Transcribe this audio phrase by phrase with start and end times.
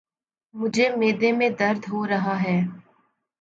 [0.55, 2.57] مجھے معدے میں درد ہو رہا ہے۔